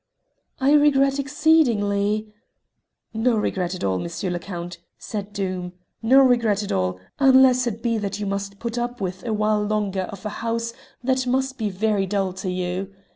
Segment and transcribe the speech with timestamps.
[0.59, 2.33] "I regret exceedingly"
[3.13, 4.09] "No regret at all, M.
[4.33, 8.79] le Count," said Doom, "no regret at all, unless it be that you must put
[8.79, 12.91] up with a while longer of a house that must be very dull to you.